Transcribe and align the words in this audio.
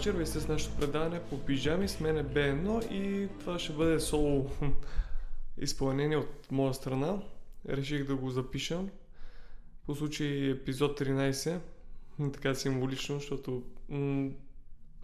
Вечер, 0.00 0.24
с 0.24 0.48
нашето 0.48 0.76
предаване 0.76 1.20
по 1.20 1.38
пижами, 1.38 1.88
с 1.88 2.00
мен 2.00 2.16
е 2.16 2.24
Б1 2.24 2.92
и 2.92 3.28
това 3.40 3.58
ще 3.58 3.72
бъде 3.72 4.00
соло 4.00 4.50
изпълнение 5.58 6.16
от 6.16 6.50
моя 6.50 6.74
страна. 6.74 7.22
Реших 7.68 8.06
да 8.06 8.16
го 8.16 8.30
запиша 8.30 8.80
по 9.86 9.94
случай 9.94 10.50
епизод 10.50 11.00
13, 11.00 11.58
така 12.32 12.54
символично, 12.54 13.14
защото 13.14 13.62
м- 13.88 14.30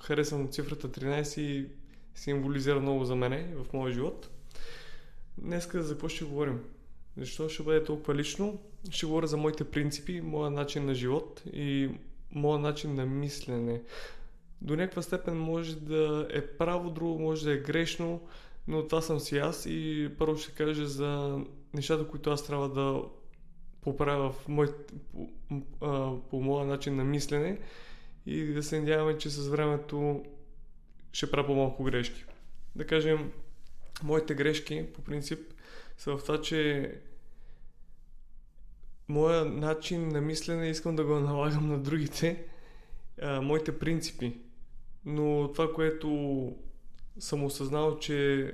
харесвам 0.01 0.49
цифрата 0.49 0.89
13 0.89 1.41
и 1.41 1.69
символизира 2.15 2.81
много 2.81 3.05
за 3.05 3.15
мене 3.15 3.55
в 3.55 3.73
моя 3.73 3.93
живот. 3.93 4.31
Днеска 5.39 5.83
за 5.83 5.95
какво 5.95 6.09
ще 6.09 6.25
говорим? 6.25 6.61
Защо 7.17 7.49
ще 7.49 7.63
бъде 7.63 7.85
толкова 7.85 8.15
лично? 8.15 8.59
Ще 8.91 9.07
говоря 9.07 9.27
за 9.27 9.37
моите 9.37 9.65
принципи, 9.65 10.21
моя 10.21 10.51
начин 10.51 10.87
на 10.87 10.95
живот 10.95 11.43
и 11.53 11.91
моя 12.33 12.59
начин 12.59 12.95
на 12.95 13.07
мислене. 13.07 13.83
До 14.63 14.77
някаква 14.77 15.03
степен 15.03 15.39
може 15.39 15.77
да 15.77 16.29
е 16.31 16.47
право, 16.47 16.91
друго 16.91 17.19
може 17.19 17.45
да 17.45 17.53
е 17.53 17.57
грешно, 17.61 18.21
но 18.69 18.87
това 18.89 19.01
съм 19.01 19.21
си 19.21 19.39
аз 19.39 19.67
и 19.67 20.11
първо 20.19 20.39
ще 20.39 20.53
кажа 20.53 20.87
за 20.87 21.41
нещата, 21.75 22.09
които 22.09 22.31
аз 22.31 22.47
трябва 22.47 22.69
да 22.69 23.03
поправя 23.81 24.33
в 24.33 24.49
мой, 24.49 24.69
по, 25.13 25.29
а, 25.81 26.13
по 26.31 26.41
моя 26.41 26.67
начин 26.67 26.97
на 26.97 27.05
мислене 27.05 27.59
и 28.27 28.45
да 28.45 28.63
се 28.63 28.81
надяваме, 28.81 29.19
че 29.19 29.31
с 29.31 29.49
времето 29.49 30.25
ще 31.13 31.31
правя 31.31 31.47
по-малко 31.47 31.85
грешки. 31.85 32.25
Да 32.77 32.87
кажем, 32.87 33.33
моите 34.03 34.35
грешки 34.35 34.87
по 34.95 35.03
принцип 35.03 35.41
са 35.99 36.17
в 36.17 36.23
това, 36.23 36.41
че 36.41 36.93
моя 39.09 39.45
начин 39.45 40.09
на 40.09 40.21
мислене 40.21 40.69
искам 40.69 40.97
да 40.97 41.05
го 41.05 41.15
налагам 41.15 41.69
на 41.69 41.79
другите, 41.79 42.45
а, 43.23 43.41
моите 43.41 43.79
принципи. 43.79 44.46
Но 45.07 45.53
това, 45.53 45.73
което 45.73 46.09
съм 47.19 47.45
осъзнал, 47.45 47.99
че 47.99 48.53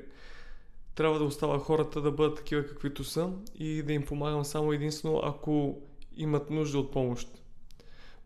трябва 0.94 1.18
да 1.18 1.24
остава 1.24 1.58
хората 1.58 2.00
да 2.00 2.12
бъдат 2.12 2.36
такива 2.36 2.66
каквито 2.66 3.04
са 3.04 3.30
и 3.54 3.82
да 3.82 3.92
им 3.92 4.06
помагам 4.06 4.44
само 4.44 4.72
единствено 4.72 5.20
ако 5.24 5.82
имат 6.16 6.50
нужда 6.50 6.78
от 6.78 6.92
помощ. 6.92 7.28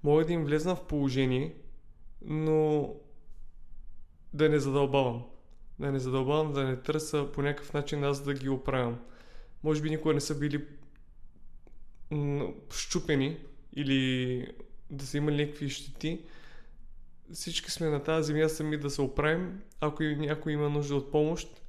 Мога 0.04 0.24
да 0.24 0.32
им 0.32 0.44
влезна 0.44 0.76
в 0.76 0.86
положение, 0.86 1.54
но 2.22 2.90
да 4.34 4.48
не 4.48 4.58
задълбавам. 4.58 5.22
Да 5.78 5.92
не 5.92 5.98
задълбавам, 5.98 6.52
да 6.52 6.64
не 6.64 6.76
търся 6.76 7.32
по 7.32 7.42
някакъв 7.42 7.72
начин 7.72 8.04
аз 8.04 8.24
да 8.24 8.34
ги 8.34 8.48
оправям. 8.48 8.98
Може 9.62 9.82
би 9.82 9.90
никога 9.90 10.14
не 10.14 10.20
са 10.20 10.38
били 10.38 10.64
щупени 12.70 13.36
или 13.76 14.46
да 14.90 15.06
са 15.06 15.16
имали 15.16 15.44
някакви 15.44 15.68
щети. 15.68 16.20
Всички 17.32 17.70
сме 17.70 17.88
на 17.88 18.02
тази 18.02 18.26
земя 18.26 18.48
сами 18.48 18.76
да 18.76 18.90
се 18.90 19.02
оправим. 19.02 19.62
Ако 19.80 20.02
някой 20.02 20.52
има 20.52 20.68
нужда 20.68 20.96
от 20.96 21.12
помощ, 21.12 21.62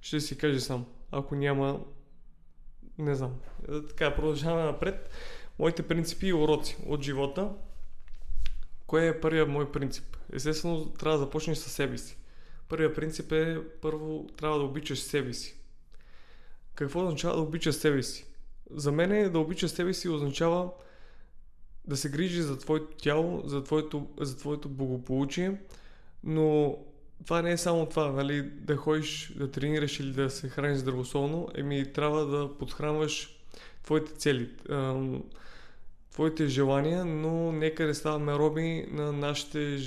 ще 0.00 0.20
си 0.20 0.38
каже 0.38 0.60
сам. 0.60 0.86
Ако 1.10 1.34
няма, 1.34 1.80
не 2.98 3.14
знам. 3.14 3.34
Така, 3.88 4.14
продължаваме 4.14 4.64
напред. 4.64 5.10
Моите 5.58 5.82
принципи 5.82 6.26
и 6.26 6.32
уроци 6.32 6.76
от 6.86 7.02
живота. 7.02 7.50
Кое 8.86 9.08
е 9.08 9.20
първият 9.20 9.48
мой 9.48 9.72
принцип? 9.72 10.16
Естествено, 10.32 10.92
трябва 10.92 11.18
да 11.18 11.24
започнеш 11.24 11.58
със 11.58 11.72
себе 11.72 11.98
си. 11.98 12.18
Първият 12.68 12.94
принцип 12.94 13.32
е, 13.32 13.62
първо, 13.82 14.26
трябва 14.36 14.58
да 14.58 14.64
обичаш 14.64 14.98
себе 14.98 15.32
си. 15.32 15.60
Какво 16.74 17.04
означава 17.04 17.36
да 17.36 17.42
обичаш 17.42 17.74
себе 17.74 18.02
си? 18.02 18.26
За 18.70 18.92
мен 18.92 19.12
е 19.12 19.28
да 19.28 19.38
обичаш 19.38 19.70
себе 19.70 19.94
си 19.94 20.08
означава 20.08 20.70
да 21.88 21.96
се 21.96 22.10
грижи 22.10 22.42
за 22.42 22.58
твоето 22.58 22.96
тяло, 22.96 23.42
за 23.44 23.64
твоето, 23.64 24.08
за 24.20 24.36
твоето 24.36 24.68
благополучие, 24.68 25.60
но 26.24 26.76
това 27.24 27.42
не 27.42 27.52
е 27.52 27.58
само 27.58 27.86
това, 27.86 28.12
нали, 28.12 28.42
да 28.42 28.76
ходиш 28.76 29.32
да 29.36 29.50
тренираш 29.50 30.00
или 30.00 30.12
да 30.12 30.30
се 30.30 30.48
храниш 30.48 30.78
здравословно, 30.78 31.48
еми 31.54 31.92
трябва 31.92 32.26
да 32.26 32.58
подхранваш 32.58 33.40
твоите 33.82 34.12
цели, 34.12 34.50
твоите 36.10 36.46
желания, 36.46 37.04
но 37.04 37.52
нека 37.52 37.86
не 37.86 37.94
ставаме 37.94 38.32
роби 38.32 38.86
на 38.90 39.12
нашите 39.12 39.78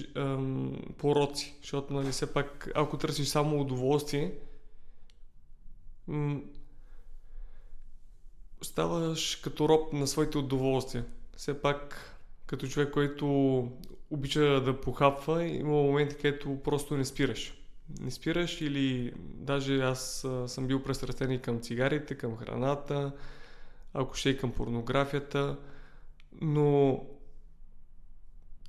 пороци, 0.98 1.56
защото 1.62 1.94
нали, 1.94 2.12
все 2.12 2.34
пак, 2.34 2.72
ако 2.76 2.98
търсиш 2.98 3.28
само 3.28 3.62
удоволствие, 3.62 4.34
ставаш 8.62 9.36
като 9.36 9.70
роб 9.70 9.94
на 9.94 10.08
своите 10.08 10.38
удоволствия. 10.38 11.06
Все 11.38 11.62
пак, 11.62 12.12
като 12.46 12.68
човек, 12.68 12.92
който 12.92 13.28
обича 14.10 14.62
да 14.62 14.82
похапва, 14.82 15.46
има 15.46 15.70
моменти, 15.70 16.16
където 16.16 16.60
просто 16.64 16.98
не 16.98 17.06
спираш. 17.06 17.54
Не 18.02 18.12
спираш 18.12 18.62
или 18.62 19.14
даже 19.18 19.82
аз 19.82 20.28
съм 20.48 20.68
бил 20.68 20.84
престрастен 20.84 21.32
и 21.32 21.42
към 21.42 21.62
цигарите, 21.62 22.16
към 22.16 22.38
храната, 22.38 23.12
ако 23.94 24.16
ще 24.16 24.30
и 24.30 24.38
към 24.38 24.52
порнографията, 24.52 25.58
но 26.42 27.02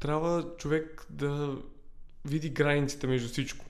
трябва 0.01 0.57
човек 0.57 1.07
да 1.11 1.57
види 2.25 2.51
границите 2.51 3.07
между 3.07 3.29
всичко. 3.29 3.67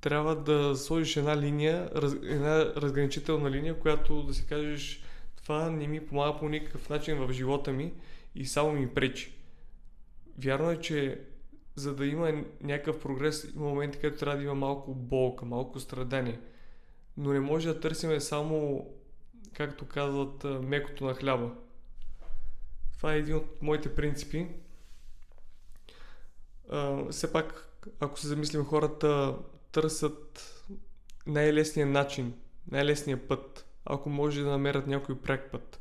Трябва 0.00 0.36
да 0.36 0.76
сложиш 0.76 1.16
една 1.16 1.36
линия, 1.36 1.90
една 2.22 2.64
разграничителна 2.64 3.50
линия, 3.50 3.80
която 3.80 4.22
да 4.22 4.34
си 4.34 4.46
кажеш 4.46 5.03
това 5.44 5.70
не 5.70 5.86
ми 5.86 6.06
помага 6.06 6.38
по 6.38 6.48
никакъв 6.48 6.88
начин 6.88 7.18
в 7.18 7.32
живота 7.32 7.72
ми 7.72 7.92
и 8.34 8.46
само 8.46 8.72
ми 8.72 8.94
пречи. 8.94 9.34
Вярно 10.38 10.70
е, 10.70 10.80
че 10.80 11.20
за 11.76 11.94
да 11.94 12.06
има 12.06 12.44
някакъв 12.60 13.00
прогрес, 13.00 13.52
има 13.54 13.64
моменти, 13.64 13.98
където 13.98 14.18
трябва 14.18 14.36
да 14.36 14.44
има 14.44 14.54
малко 14.54 14.94
болка, 14.94 15.44
малко 15.44 15.80
страдание. 15.80 16.40
Но 17.16 17.32
не 17.32 17.40
може 17.40 17.68
да 17.68 17.80
търсиме 17.80 18.20
само, 18.20 18.86
както 19.52 19.86
казват, 19.86 20.44
мекото 20.44 21.04
на 21.04 21.14
хляба. 21.14 21.50
Това 22.96 23.14
е 23.14 23.18
един 23.18 23.36
от 23.36 23.62
моите 23.62 23.94
принципи. 23.94 24.48
А, 26.70 27.10
все 27.10 27.32
пак, 27.32 27.68
ако 28.00 28.20
се 28.20 28.28
замислим, 28.28 28.64
хората 28.64 29.36
търсят 29.72 30.50
най-лесния 31.26 31.86
начин, 31.86 32.34
най-лесния 32.70 33.28
път, 33.28 33.66
ако 33.84 34.08
може 34.08 34.42
да 34.42 34.50
намерят 34.50 34.86
някой 34.86 35.18
прек 35.18 35.50
път. 35.52 35.80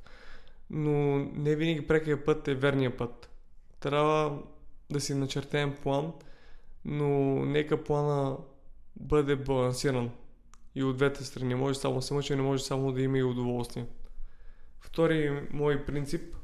Но 0.69 1.17
не 1.17 1.55
винаги 1.55 1.87
прекия 1.87 2.25
път 2.25 2.47
е 2.47 2.55
верния 2.55 2.97
път. 2.97 3.29
Трябва 3.79 4.39
да 4.89 5.01
си 5.01 5.13
начертаем 5.13 5.75
план, 5.83 6.13
но 6.85 7.09
нека 7.45 7.83
плана 7.83 8.37
бъде 8.95 9.35
балансиран 9.35 10.11
и 10.75 10.83
от 10.83 10.97
двете 10.97 11.23
страни. 11.23 11.55
Може 11.55 11.79
само 11.79 11.95
да 11.95 12.01
се 12.01 12.35
не 12.35 12.41
може 12.41 12.63
само 12.63 12.91
да 12.91 13.01
има 13.01 13.17
и 13.17 13.23
удоволствие. 13.23 13.85
Втори 14.79 15.47
мой 15.51 15.85
принцип 15.85 16.35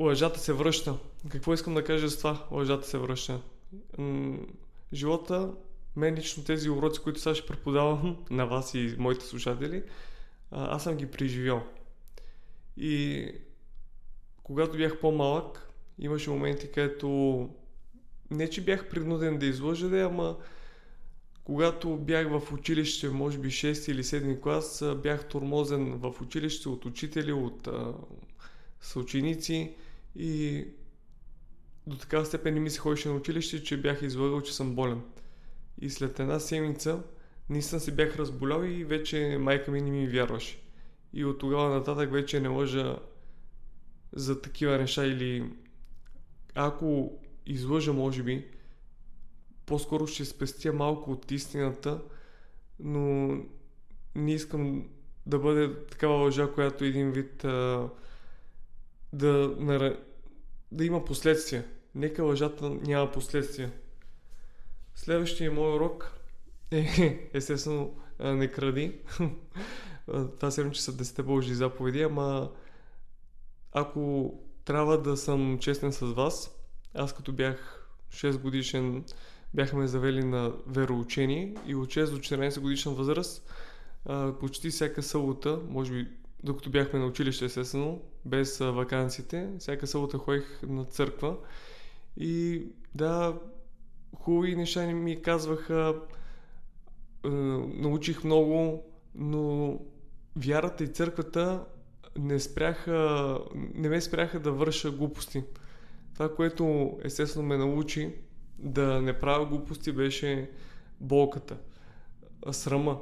лъжата 0.00 0.40
се 0.40 0.52
връща. 0.52 0.98
Какво 1.28 1.54
искам 1.54 1.74
да 1.74 1.84
кажа 1.84 2.10
с 2.10 2.18
това? 2.18 2.46
Лъжата 2.50 2.86
се 2.86 2.98
връща. 2.98 3.40
Живота 4.92 5.52
мен 5.96 6.14
лично 6.14 6.44
тези 6.44 6.70
уроци, 6.70 7.00
които 7.00 7.20
сега 7.20 7.34
ще 7.34 7.46
преподавам 7.46 8.16
на 8.30 8.46
вас 8.46 8.74
и 8.74 8.94
моите 8.98 9.24
слушатели, 9.24 9.82
аз 10.50 10.82
съм 10.82 10.96
ги 10.96 11.06
преживял. 11.06 11.66
И 12.76 13.28
когато 14.42 14.76
бях 14.76 15.00
по-малък, 15.00 15.70
имаше 15.98 16.30
моменти, 16.30 16.70
където 16.72 17.50
не, 18.30 18.50
че 18.50 18.64
бях 18.64 18.88
принуден 18.88 19.38
да 19.38 19.46
излъжа, 19.46 19.88
да, 19.88 20.00
ама 20.00 20.36
когато 21.44 21.96
бях 21.96 22.28
в 22.28 22.52
училище, 22.52 23.08
може 23.08 23.38
би 23.38 23.48
6 23.48 23.92
или 23.92 24.02
7 24.02 24.40
клас, 24.40 24.84
бях 25.02 25.28
тормозен 25.28 25.98
в 25.98 26.14
училище 26.20 26.68
от 26.68 26.84
учители, 26.84 27.32
от 27.32 27.68
съученици 28.80 29.74
и 30.16 30.64
до 31.86 31.96
такава 31.96 32.26
степен 32.26 32.54
не 32.54 32.60
ми 32.60 32.70
се 32.70 32.78
ходеше 32.78 33.08
на 33.08 33.14
училище, 33.14 33.62
че 33.62 33.80
бях 33.80 34.02
излагал, 34.02 34.40
че 34.40 34.54
съм 34.54 34.74
болен. 34.74 35.00
И 35.78 35.90
след 35.90 36.20
една 36.20 36.40
седмица 36.40 37.02
наистина 37.48 37.80
се 37.80 37.92
бях 37.92 38.16
разболял 38.16 38.64
и 38.64 38.84
вече 38.84 39.38
майка 39.40 39.70
ми 39.70 39.80
не 39.80 39.90
ми 39.90 40.08
вярваше. 40.08 40.62
И 41.12 41.24
от 41.24 41.38
тогава 41.38 41.74
нататък 41.74 42.12
вече 42.12 42.40
не 42.40 42.48
лъжа 42.48 42.98
за 44.12 44.40
такива 44.42 44.78
неща 44.78 45.06
или 45.06 45.50
ако 46.54 47.18
излъжа, 47.46 47.92
може 47.92 48.22
би, 48.22 48.46
по-скоро 49.66 50.06
ще 50.06 50.24
спестя 50.24 50.72
малко 50.72 51.12
от 51.12 51.30
истината, 51.30 52.02
но 52.78 53.36
не 54.14 54.32
искам 54.32 54.88
да 55.26 55.38
бъде 55.38 55.74
такава 55.84 56.14
лъжа, 56.14 56.52
която 56.52 56.84
един 56.84 57.10
вид 57.10 57.44
а, 57.44 57.88
да, 59.12 59.54
да 60.72 60.84
има 60.84 61.04
последствия. 61.04 61.64
Нека 61.94 62.22
лъжата 62.22 62.70
няма 62.70 63.12
последствия. 63.12 63.72
Следващия 64.96 65.52
мой 65.52 65.76
урок 65.76 66.12
е, 66.70 67.30
естествено, 67.34 67.96
не 68.20 68.48
кради. 68.48 68.98
Това 70.36 70.50
сигурно, 70.50 70.72
че 70.72 70.82
са 70.82 70.92
10 70.92 71.22
Божи 71.22 71.54
заповеди, 71.54 72.02
ама 72.02 72.50
ако 73.72 74.34
трябва 74.64 75.02
да 75.02 75.16
съм 75.16 75.58
честен 75.58 75.92
с 75.92 76.06
вас, 76.06 76.50
аз 76.94 77.12
като 77.12 77.32
бях 77.32 77.86
6 78.10 78.38
годишен, 78.38 79.04
бяха 79.54 79.76
ме 79.76 79.86
завели 79.86 80.24
на 80.24 80.52
вероучение 80.66 81.54
и 81.66 81.74
от 81.74 81.88
6 81.88 82.10
до 82.10 82.18
14 82.18 82.60
годишна 82.60 82.92
възраст 82.92 83.50
почти 84.40 84.70
всяка 84.70 85.02
събота, 85.02 85.60
може 85.68 85.92
би 85.92 86.08
докато 86.42 86.70
бяхме 86.70 86.98
на 86.98 87.06
училище, 87.06 87.44
естествено, 87.44 88.02
без 88.24 88.58
вакансите, 88.58 89.50
всяка 89.58 89.86
събота 89.86 90.18
ходих 90.18 90.62
на 90.62 90.84
църква 90.84 91.36
и 92.16 92.62
да, 92.94 93.34
хубави 94.20 94.56
неща 94.56 94.86
ми 94.86 95.22
казваха, 95.22 95.94
научих 97.24 98.24
много, 98.24 98.84
но 99.14 99.78
вярата 100.36 100.84
и 100.84 100.88
църквата 100.88 101.64
не 102.18 102.40
спряха, 102.40 103.38
не 103.74 103.88
ме 103.88 104.00
спряха 104.00 104.40
да 104.40 104.52
върша 104.52 104.90
глупости. 104.90 105.42
Това, 106.14 106.34
което 106.34 106.92
естествено 107.04 107.46
ме 107.46 107.56
научи 107.56 108.14
да 108.58 109.02
не 109.02 109.18
правя 109.18 109.46
глупости, 109.46 109.92
беше 109.92 110.50
болката, 111.00 111.56
срама. 112.50 113.00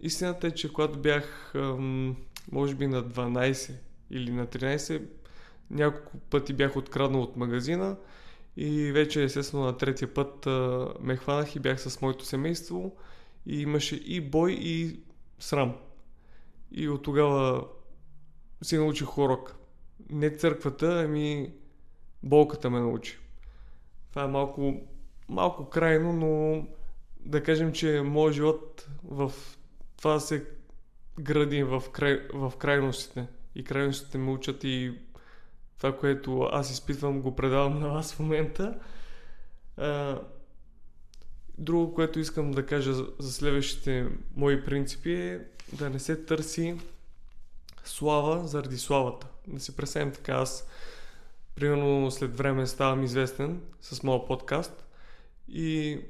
Истината 0.00 0.46
е, 0.46 0.50
че 0.50 0.72
когато 0.72 0.98
бях 0.98 1.54
може 2.52 2.74
би 2.74 2.86
на 2.86 3.04
12 3.04 3.72
или 4.10 4.32
на 4.32 4.46
13, 4.46 5.02
няколко 5.70 6.18
пъти 6.18 6.52
бях 6.52 6.76
откраднал 6.76 7.22
от 7.22 7.36
магазина 7.36 7.96
и 8.56 8.92
вече 8.92 9.22
естествено 9.22 9.64
на 9.64 9.76
третия 9.76 10.14
път 10.14 10.46
ме 11.00 11.16
хванах 11.16 11.56
и 11.56 11.60
бях 11.60 11.80
с 11.80 12.00
моето 12.00 12.24
семейство 12.24 12.96
и 13.46 13.62
имаше 13.62 13.96
и 13.96 14.20
бой 14.20 14.52
и 14.52 15.00
срам. 15.38 15.76
И 16.72 16.88
от 16.88 17.02
тогава 17.02 17.66
си 18.62 18.78
научих 18.78 19.18
урок. 19.18 19.56
Не 20.10 20.36
църквата, 20.36 21.02
ами 21.04 21.52
болката 22.22 22.70
ме 22.70 22.80
научи. 22.80 23.18
Това 24.10 24.24
е 24.24 24.28
малко, 24.28 24.80
малко 25.28 25.68
крайно, 25.68 26.12
но 26.12 26.66
да 27.20 27.42
кажем, 27.42 27.72
че 27.72 28.02
моят 28.02 28.34
живот 28.34 28.88
в 29.04 29.32
това 29.96 30.20
се 30.20 30.46
гради 31.20 31.62
в, 31.62 31.82
край, 31.92 32.28
в 32.34 32.52
крайностите. 32.58 33.26
И 33.54 33.64
крайностите 33.64 34.18
ме 34.18 34.30
учат 34.30 34.64
и 34.64 34.94
това, 35.78 35.96
което 35.96 36.48
аз 36.52 36.70
изпитвам, 36.70 37.20
го 37.20 37.36
предавам 37.36 37.80
на 37.80 37.88
вас 37.88 38.12
в 38.12 38.18
момента. 38.18 38.78
А, 39.76 40.20
друго, 41.58 41.94
което 41.94 42.20
искам 42.20 42.50
да 42.50 42.66
кажа 42.66 42.94
за, 42.94 43.32
следващите 43.32 44.08
мои 44.36 44.64
принципи 44.64 45.12
е 45.12 45.40
да 45.72 45.90
не 45.90 45.98
се 45.98 46.24
търси 46.24 46.76
слава 47.84 48.48
заради 48.48 48.78
славата. 48.78 49.26
Да 49.46 49.60
си 49.60 49.76
представим 49.76 50.12
така, 50.12 50.32
аз 50.32 50.68
примерно 51.54 52.10
след 52.10 52.36
време 52.36 52.66
ставам 52.66 53.04
известен 53.04 53.60
с 53.80 54.02
моят 54.02 54.26
подкаст 54.26 54.86
и 55.48 56.00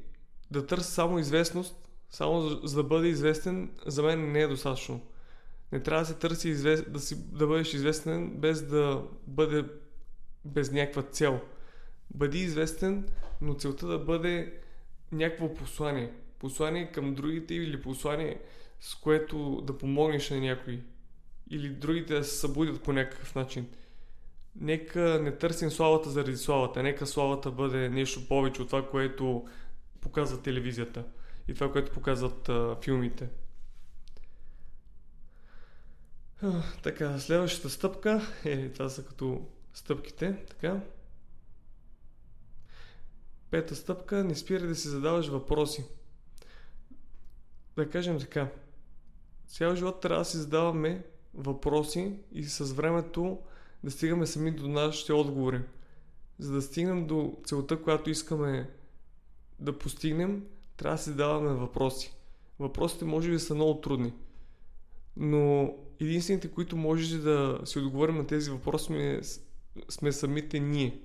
да 0.51 0.67
търся 0.67 0.91
само 0.91 1.19
известност, 1.19 1.77
само 2.11 2.41
за, 2.41 2.61
за 2.65 2.77
да 2.77 2.83
бъде 2.83 3.09
известен, 3.09 3.71
за 3.87 4.03
мен 4.03 4.33
не 4.33 4.41
е 4.41 4.47
достатъчно. 4.47 5.01
Не 5.73 5.83
трябва 5.83 6.03
да 6.03 6.07
се 6.07 6.15
търси 6.15 6.49
извест... 6.49 6.93
да, 6.93 7.01
си, 7.01 7.17
да 7.33 7.47
бъдеш 7.47 7.75
известен 7.75 8.31
без 8.37 8.63
да 8.63 9.03
бъде 9.27 9.65
без 10.45 10.73
някаква 10.73 11.03
цел. 11.03 11.41
Бъди 12.15 12.39
известен, 12.39 13.09
но 13.41 13.55
целта 13.55 13.87
да 13.87 13.99
бъде 13.99 14.53
някакво 15.13 15.55
послание. 15.55 16.13
Послание 16.39 16.93
към 16.93 17.15
другите 17.15 17.55
или 17.55 17.83
послание 17.83 18.41
с 18.81 18.95
което 18.95 19.61
да 19.61 19.79
помогнеш 19.79 20.31
на 20.31 20.41
някой. 20.41 20.81
Или 21.51 21.69
другите 21.69 22.15
да 22.15 22.25
се 22.25 22.37
събудят 22.37 22.83
по 22.83 22.93
някакъв 22.93 23.35
начин. 23.35 23.67
Нека 24.61 25.21
не 25.23 25.39
търсим 25.39 25.71
славата 25.71 26.11
заради 26.11 26.37
славата. 26.37 26.83
Нека 26.83 27.07
славата 27.07 27.51
бъде 27.51 27.89
нещо 27.89 28.29
повече 28.29 28.63
от 28.63 28.69
това, 28.69 28.89
което 28.89 29.47
показва 30.01 30.43
телевизията. 30.43 31.05
И 31.49 31.55
това, 31.55 31.73
което 31.73 31.93
показват 31.93 32.49
а, 32.49 32.77
филмите. 32.83 33.29
Така, 36.83 37.19
следващата 37.19 37.71
стъпка 37.71 38.21
е, 38.45 38.69
това 38.69 38.89
са 38.89 39.05
като 39.05 39.47
стъпките, 39.75 40.45
така. 40.49 40.81
Пета 43.51 43.77
стъпка, 43.77 44.25
не 44.25 44.35
спирай 44.35 44.69
да 44.69 44.75
си 44.75 44.89
задаваш 44.89 45.29
въпроси. 45.29 45.85
Да 47.77 47.91
кажем 47.91 48.21
така, 48.21 48.49
цял 49.47 49.75
живот 49.75 50.01
трябва 50.01 50.21
да 50.21 50.25
си 50.25 50.37
задаваме 50.37 51.05
въпроси 51.35 52.19
и 52.33 52.45
с 52.45 52.73
времето 52.73 53.39
да 53.85 53.91
стигаме 53.91 54.27
сами 54.27 54.51
до 54.51 54.69
нашите 54.69 55.13
отговори. 55.13 55.63
За 56.39 56.53
да 56.53 56.63
стигнем 56.63 57.07
до 57.07 57.37
целта, 57.45 57.83
която 57.83 58.11
искаме 58.11 58.71
да 59.59 59.79
постигнем, 59.79 60.47
трябва 60.77 60.97
да 60.97 61.03
си 61.03 61.11
задаваме 61.11 61.55
въпроси. 61.55 62.17
Въпросите 62.59 63.05
може 63.05 63.31
би 63.31 63.39
са 63.39 63.55
много 63.55 63.81
трудни, 63.81 64.15
но 65.17 65.75
единствените, 66.01 66.49
които 66.49 66.77
може 66.77 67.19
да 67.19 67.61
си 67.65 67.79
отговорим 67.79 68.17
на 68.17 68.27
тези 68.27 68.51
въпроси 68.51 68.85
сме, 68.85 69.21
сме 69.89 70.13
самите 70.13 70.61
ние. 70.61 71.01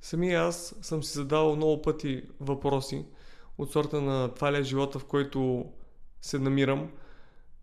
Сами 0.00 0.34
аз 0.34 0.74
съм 0.82 1.02
си 1.02 1.12
задавал 1.12 1.56
много 1.56 1.82
пъти 1.82 2.22
въпроси 2.40 3.04
от 3.58 3.72
сорта 3.72 4.00
на 4.00 4.34
това 4.34 4.52
ли 4.52 4.56
е 4.56 4.62
живота, 4.62 4.98
в 4.98 5.04
който 5.04 5.66
се 6.22 6.38
намирам, 6.38 6.90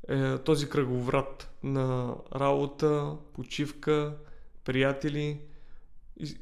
е, 0.07 0.37
този 0.37 0.69
кръговрат 0.69 1.49
на 1.63 2.15
работа, 2.35 3.17
почивка, 3.33 4.17
приятели. 4.63 5.39
И 6.19 6.37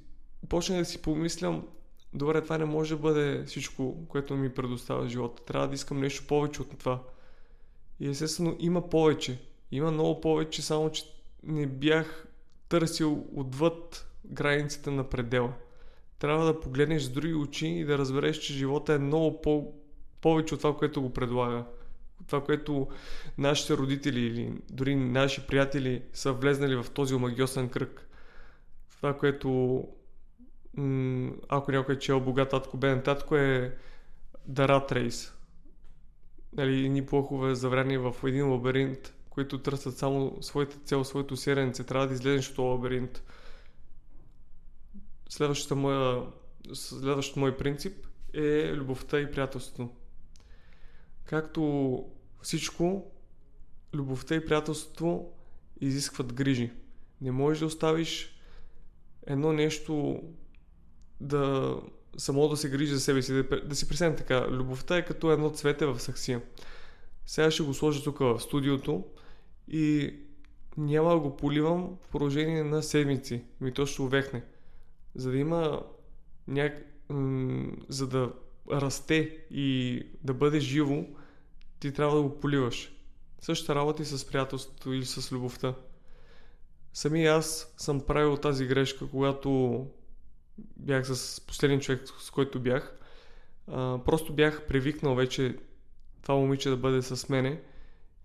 почнах 0.49 0.79
да 0.79 0.85
си 0.85 1.01
помислям, 1.01 1.67
добре, 2.13 2.41
това 2.41 2.57
не 2.57 2.65
може 2.65 2.95
да 2.95 3.01
бъде 3.01 3.43
всичко, 3.43 4.07
което 4.07 4.35
ми 4.35 4.53
предоставя 4.53 5.07
живота. 5.07 5.43
Трябва 5.43 5.67
да 5.67 5.75
искам 5.75 5.99
нещо 5.99 6.27
повече 6.27 6.61
от 6.61 6.77
това. 6.79 7.03
И 7.99 8.07
естествено 8.07 8.55
има 8.59 8.89
повече. 8.89 9.39
Има 9.71 9.91
много 9.91 10.21
повече, 10.21 10.61
само 10.61 10.91
че 10.91 11.03
не 11.43 11.67
бях 11.67 12.27
търсил 12.69 13.25
отвъд 13.35 14.07
границите 14.25 14.91
на 14.91 15.09
предела. 15.09 15.53
Трябва 16.19 16.45
да 16.45 16.59
погледнеш 16.59 17.03
с 17.03 17.09
други 17.09 17.33
очи 17.33 17.67
и 17.67 17.85
да 17.85 17.97
разбереш, 17.97 18.37
че 18.37 18.53
живота 18.53 18.93
е 18.93 18.97
много 18.97 19.41
по- 19.41 19.73
повече 20.21 20.53
от 20.53 20.61
това, 20.61 20.77
което 20.77 21.01
го 21.01 21.13
предлага. 21.13 21.65
Това, 22.27 22.43
което 22.43 22.87
нашите 23.37 23.77
родители 23.77 24.19
или 24.19 24.53
дори 24.69 24.95
наши 24.95 25.47
приятели 25.47 26.03
са 26.13 26.31
влезнали 26.33 26.75
в 26.75 26.85
този 26.93 27.15
омагиосен 27.15 27.69
кръг. 27.69 28.07
Това, 28.97 29.17
което 29.17 29.83
м- 30.73 31.31
ако 31.49 31.71
някой 31.71 31.95
е 31.95 31.99
чел 31.99 32.19
богат 32.19 32.49
татко, 32.49 32.77
беден 32.77 33.01
татко 33.01 33.35
е 33.35 33.77
Rat 34.51 34.91
Race. 34.91 35.31
Нали, 36.53 36.89
ни 36.89 37.05
плохове 37.05 37.55
завряни 37.55 37.97
в 37.97 38.15
един 38.23 38.51
лабиринт, 38.51 39.13
които 39.35 39.57
търсят 39.57 39.97
само 39.97 40.37
своята 40.41 40.77
цел, 40.79 41.03
своето 41.03 41.37
сиренце. 41.37 41.83
Трябва 41.83 42.07
да 42.07 42.13
излезеш 42.13 42.49
от 42.49 42.55
този 42.55 42.67
лабиринт. 42.67 43.23
Следващата 45.29 45.75
моя, 45.75 46.23
следващата 46.73 47.39
мой 47.39 47.57
принцип 47.57 48.07
е 48.33 48.73
любовта 48.73 49.19
и 49.19 49.31
приятелството. 49.31 49.89
Както 51.25 52.05
всичко, 52.41 53.11
любовта 53.93 54.35
и 54.35 54.45
приятелството 54.45 55.29
изискват 55.81 56.33
грижи. 56.33 56.71
Не 57.21 57.31
можеш 57.31 57.59
да 57.59 57.65
оставиш 57.65 58.39
едно 59.27 59.53
нещо 59.53 60.23
да 61.21 61.75
само 62.17 62.47
да 62.47 62.57
се 62.57 62.69
грижи 62.69 62.93
за 62.93 62.99
себе 62.99 63.21
си, 63.21 63.33
да, 63.33 63.61
да 63.61 63.75
си 63.75 63.87
представим 63.87 64.17
така. 64.17 64.47
Любовта 64.47 64.97
е 64.97 65.05
като 65.05 65.31
едно 65.31 65.49
цвете 65.49 65.85
в 65.85 65.99
саксия. 65.99 66.41
Сега 67.25 67.51
ще 67.51 67.63
го 67.63 67.73
сложа 67.73 68.03
тук 68.03 68.19
в 68.19 68.39
студиото 68.39 69.03
и 69.67 70.15
няма 70.77 71.09
да 71.09 71.19
го 71.19 71.37
поливам 71.37 71.97
в 72.01 72.07
продължение 72.07 72.63
на 72.63 72.83
седмици. 72.83 73.43
Ми 73.61 73.71
то 73.71 73.85
ще 73.85 74.01
увехне. 74.01 74.43
За 75.15 75.31
да 75.31 75.37
има 75.37 75.83
няк... 76.47 76.73
За 77.89 78.07
да 78.07 78.33
расте 78.71 79.37
и 79.51 80.01
да 80.23 80.33
бъде 80.33 80.59
живо, 80.59 81.05
ти 81.79 81.93
трябва 81.93 82.15
да 82.15 82.23
го 82.23 82.39
поливаш. 82.39 82.91
Същата 83.41 83.75
работа 83.75 84.01
и 84.03 84.05
с 84.05 84.27
приятелството 84.27 84.93
или 84.93 85.05
с 85.05 85.31
любовта. 85.31 85.75
Сами 86.93 87.25
аз 87.25 87.73
съм 87.77 88.01
правил 88.01 88.37
тази 88.37 88.65
грешка, 88.65 89.09
когато 89.09 89.85
бях 90.77 91.07
с 91.07 91.41
последния 91.41 91.79
човек, 91.79 92.01
с 92.19 92.31
който 92.31 92.59
бях. 92.59 92.99
А, 93.67 93.99
просто 94.05 94.33
бях 94.33 94.67
привикнал 94.67 95.15
вече 95.15 95.57
това 96.21 96.35
момиче 96.35 96.69
да 96.69 96.77
бъде 96.77 97.01
с 97.01 97.29
мене 97.29 97.61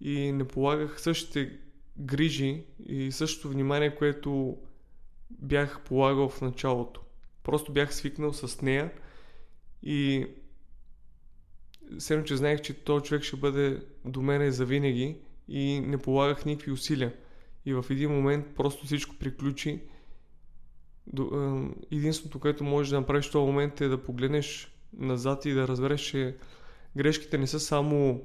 и 0.00 0.33
не 0.33 0.45
полагах 0.45 1.00
същите 1.00 1.59
грижи 1.99 2.64
и 2.87 3.12
същото 3.12 3.49
внимание, 3.49 3.95
което 3.95 4.59
бях 5.30 5.80
полагал 5.80 6.28
в 6.28 6.40
началото. 6.40 7.00
Просто 7.42 7.73
бях 7.73 7.95
свикнал 7.95 8.33
с 8.33 8.62
нея 8.62 8.92
и 9.83 10.26
все 11.99 12.25
че 12.25 12.37
знаех, 12.37 12.61
че 12.61 12.75
този 12.75 13.04
човек 13.04 13.23
ще 13.23 13.37
бъде 13.37 13.83
до 14.04 14.23
мене 14.23 14.50
завинаги 14.50 15.16
и 15.49 15.80
не 15.80 15.99
полагах 15.99 16.45
никакви 16.45 16.73
усилия. 16.73 17.14
И 17.66 17.75
в 17.75 17.85
един 17.90 18.11
момент 18.11 18.47
просто 18.57 18.87
всичко 18.87 19.16
приключи 19.16 19.80
единственото, 21.90 22.40
което 22.40 22.64
можеш 22.64 22.90
да 22.90 23.00
направиш 23.00 23.28
в 23.28 23.33
този 23.33 23.47
момент 23.47 23.80
е 23.80 23.88
да 23.88 24.02
погледнеш 24.02 24.75
назад 24.92 25.45
и 25.45 25.52
да 25.52 25.69
разбереш, 25.69 26.00
че 26.00 26.37
грешките 26.97 27.38
не 27.38 27.47
са 27.47 27.61
само, 27.61 28.25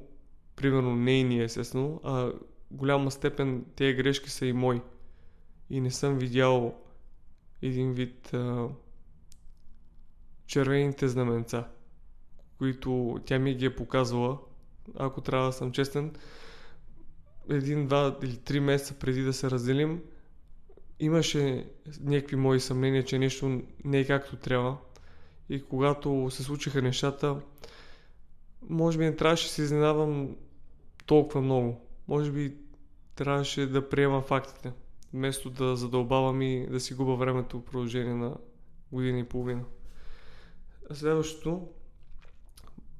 примерно, 0.56 0.96
нейни, 0.96 1.42
естествено, 1.44 2.02
а 2.04 2.32
голяма 2.72 3.12
степен 3.12 3.66
тези 3.76 3.94
грешки 3.94 4.30
са 4.30 4.46
и 4.46 4.54
мои. 4.54 4.82
И 5.70 5.82
не 5.82 5.92
съм 5.92 6.18
видял 6.20 6.76
един 7.62 7.94
вид 7.94 8.34
а, 8.34 8.68
червените 10.48 11.08
знаменца, 11.08 11.68
които 12.58 13.20
тя 13.26 13.40
ми 13.40 13.56
ги 13.56 13.66
е 13.66 13.76
показвала. 13.76 14.38
Ако 14.96 15.22
трябва 15.22 15.46
да 15.46 15.54
съм 15.54 15.72
честен, 15.72 16.16
един, 17.50 17.88
два 17.88 18.18
или 18.24 18.38
три 18.38 18.60
месеца 18.60 18.94
преди 19.00 19.22
да 19.22 19.34
се 19.34 19.50
разделим, 19.52 20.02
имаше 21.00 21.68
някакви 22.00 22.36
мои 22.36 22.60
съмнения, 22.60 23.06
че 23.06 23.20
нещо 23.20 23.62
не 23.86 24.00
е 24.00 24.08
както 24.08 24.36
трябва. 24.36 24.78
И 25.50 25.64
когато 25.64 26.28
се 26.32 26.44
случиха 26.44 26.82
нещата, 26.82 27.42
може 28.62 28.98
би 28.98 29.04
не 29.04 29.16
трябваше 29.16 29.48
да 29.48 29.54
се 29.54 29.62
изненадам 29.62 30.36
толкова 31.06 31.42
много. 31.42 31.82
Може 32.08 32.32
би 32.32 32.58
трябваше 33.16 33.66
да 33.66 33.90
приема 33.90 34.22
фактите, 34.22 34.74
вместо 35.14 35.50
да 35.50 35.76
задълбавам 35.76 36.42
и 36.42 36.68
да 36.68 36.80
си 36.80 36.94
губа 36.94 37.16
времето 37.16 37.60
в 37.60 37.66
продължение 37.66 38.14
на 38.14 38.38
година 38.92 39.20
и 39.20 39.24
половина. 39.24 39.64
Следващото, 40.94 41.68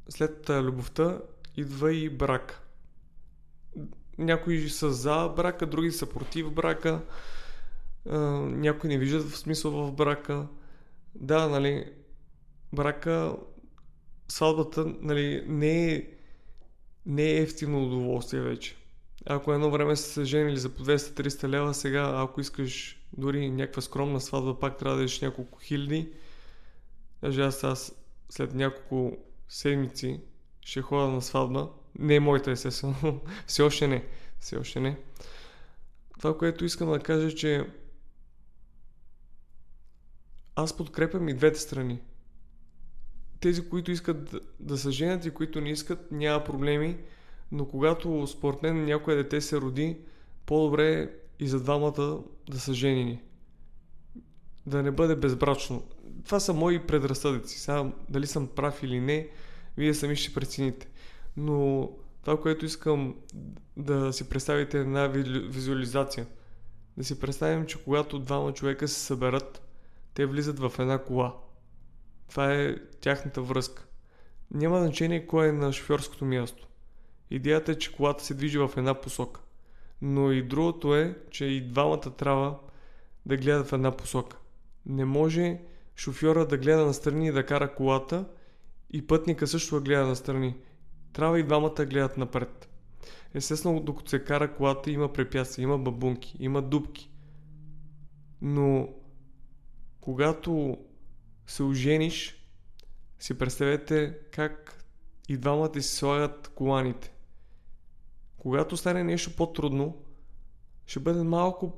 след 0.10 0.50
любовта, 0.50 1.22
идва 1.58 1.94
и 1.94 2.10
брак. 2.10 2.62
Някои 4.18 4.70
са 4.70 4.92
за 4.92 5.34
брака, 5.36 5.66
други 5.66 5.92
са 5.92 6.10
против 6.10 6.52
брака, 6.52 7.02
някои 8.06 8.90
не 8.90 8.98
виждат 8.98 9.30
в 9.30 9.38
смисъл 9.38 9.72
в 9.72 9.92
брака. 9.94 10.48
Да, 11.16 11.48
нали, 11.48 11.94
брака, 12.74 13.36
сватбата, 14.28 14.86
нали, 15.02 15.44
не 15.48 15.94
е, 15.94 16.04
не 17.06 17.24
е 17.24 17.42
ефтино 17.42 17.86
удоволствие 17.86 18.42
вече. 18.42 18.76
Ако 19.26 19.54
едно 19.54 19.72
време 19.72 19.96
са 19.96 20.10
се 20.10 20.24
женили 20.24 20.58
за 20.58 20.70
по 20.70 20.84
200-300 20.86 21.48
лева, 21.48 21.74
сега 21.74 22.14
ако 22.16 22.42
искаш 22.42 23.02
дори 23.18 23.50
някаква 23.50 23.82
скромна 23.82 24.22
сватба, 24.22 24.60
пак 24.60 24.78
трябва 24.78 24.98
да 24.98 25.04
еш 25.04 25.22
няколко 25.22 25.60
хиляди. 25.60 26.10
Даже 27.22 27.42
аз, 27.42 27.64
аз 27.64 27.96
след 28.30 28.54
няколко 28.54 29.18
седмици 29.50 30.22
ще 30.62 30.82
ходя 30.82 31.08
на 31.08 31.22
сватба. 31.22 31.70
Не 32.00 32.16
е 32.16 32.20
моята, 32.20 32.52
естествено. 32.52 33.22
Все 33.48 33.62
още 33.62 33.88
не. 33.88 34.06
Все 34.40 34.58
още 34.58 34.80
не. 34.80 34.98
Това, 36.20 36.38
което 36.38 36.66
искам 36.66 36.92
да 36.92 37.00
кажа, 37.00 37.36
че 37.36 37.70
аз 40.56 40.78
подкрепям 40.78 41.30
и 41.30 41.34
двете 41.34 41.60
страни. 41.60 42.02
Тези, 43.46 43.70
които 43.70 43.92
искат 43.92 44.36
да, 44.60 44.78
се 44.78 44.92
женят 44.92 45.26
и 45.26 45.32
които 45.32 45.62
не 45.62 45.70
искат, 45.70 46.12
няма 46.12 46.44
проблеми. 46.44 46.98
Но 47.52 47.66
когато 47.66 48.28
според 48.28 48.64
мен 48.64 48.86
някое 48.86 49.16
дете 49.16 49.42
се 49.42 49.58
роди, 49.62 49.98
по-добре 50.46 50.94
е 50.94 51.10
и 51.40 51.48
за 51.48 51.64
двамата 51.64 52.24
да 52.50 52.60
са 52.60 52.74
женени. 52.74 53.22
Да 54.66 54.84
не 54.84 54.92
бъде 54.92 55.16
безбрачно. 55.16 55.84
Това 56.26 56.40
са 56.40 56.54
мои 56.54 56.80
предразсъдици. 56.80 57.60
Сега 57.60 57.92
дали 58.10 58.28
съм 58.28 58.48
прав 58.48 58.84
или 58.84 59.00
не, 59.00 59.30
вие 59.78 59.94
сами 59.94 60.16
ще 60.16 60.34
прецените. 60.34 60.88
Но 61.38 61.90
това, 62.22 62.42
което 62.42 62.66
искам 62.66 63.16
да 63.78 64.14
си 64.14 64.30
представите 64.30 64.78
е 64.78 64.82
една 64.82 65.08
визуализация. 65.08 66.28
Да 66.98 67.04
си 67.04 67.20
представим, 67.20 67.66
че 67.66 67.84
когато 67.84 68.20
двама 68.20 68.54
човека 68.54 68.88
се 68.88 69.00
съберат, 69.00 69.62
те 70.14 70.26
влизат 70.26 70.60
в 70.60 70.74
една 70.80 70.98
кола. 70.98 71.36
Това 72.30 72.54
е 72.54 72.76
тяхната 73.02 73.42
връзка. 73.42 73.86
Няма 74.52 74.80
значение 74.80 75.28
кой 75.28 75.48
е 75.48 75.52
на 75.52 75.74
шофьорското 75.74 76.26
място. 76.26 76.68
Идеята 77.32 77.72
е, 77.72 77.76
че 77.76 77.96
колата 77.96 78.24
се 78.24 78.34
движи 78.34 78.58
в 78.58 78.72
една 78.78 78.94
посока. 78.94 79.42
Но 80.02 80.32
и 80.32 80.44
другото 80.44 80.96
е, 80.96 81.18
че 81.32 81.46
и 81.46 81.62
двамата 81.62 82.16
трябва 82.18 82.60
да 83.26 83.38
гледат 83.38 83.68
в 83.68 83.74
една 83.74 83.92
посока. 83.92 84.38
Не 84.86 85.06
може 85.06 85.60
шофьора 85.96 86.48
да 86.48 86.58
гледа 86.58 86.86
настрани 86.86 87.28
и 87.28 87.32
да 87.32 87.46
кара 87.46 87.76
колата 87.76 88.26
и 88.92 89.08
пътника 89.08 89.48
също 89.48 89.76
да 89.76 89.82
гледа 89.82 90.08
настрани. 90.08 90.56
Трябва 91.14 91.40
и 91.40 91.44
двамата 91.44 91.74
да 91.74 91.86
гледат 91.86 92.18
напред. 92.18 92.70
Естествено, 93.34 93.80
докато 93.80 94.10
се 94.10 94.24
кара 94.24 94.54
колата 94.54 94.92
има 94.92 95.14
препятствия, 95.14 95.64
има 95.64 95.78
бабунки, 95.78 96.38
има 96.40 96.62
дубки. 96.62 97.12
Но 98.42 98.90
когато 100.02 100.78
се 101.48 101.64
ожениш, 101.64 102.48
си 103.20 103.38
представете 103.38 104.18
как 104.32 104.86
и 105.30 105.38
двамата 105.38 105.82
си 105.82 105.96
слагат 105.96 106.52
коланите. 106.56 107.14
Когато 108.38 108.78
стане 108.78 109.04
нещо 109.04 109.36
по-трудно, 109.36 109.98
ще 110.86 111.00
бъде 111.00 111.24
малко 111.24 111.74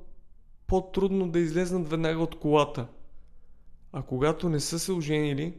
по-трудно 0.67 1.29
да 1.29 1.39
излезнат 1.39 1.89
веднага 1.89 2.19
от 2.19 2.39
колата. 2.39 2.87
А 3.93 4.01
когато 4.01 4.49
не 4.49 4.59
са 4.59 4.79
се 4.79 4.91
оженили, 4.91 5.53